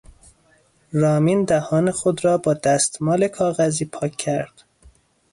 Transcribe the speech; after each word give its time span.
رامین 1.01 1.43
دهان 1.43 1.91
خود 1.91 2.25
را 2.25 2.37
با 2.37 2.53
دستمال 2.53 3.27
کاغذی 3.27 3.85
پاک 3.85 4.15
کرد. 4.15 4.63